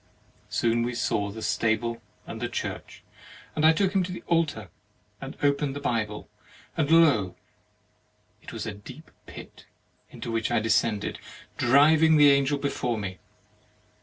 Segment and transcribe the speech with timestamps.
[0.49, 3.03] Soon we saw the stable and the church,
[3.55, 4.69] and I took him to the altar
[5.21, 6.27] and opened the Bible,
[6.75, 7.35] and lo!
[8.41, 9.67] it was a deep pit,
[10.09, 11.19] into which I descended,
[11.55, 13.19] driving the Angel before me.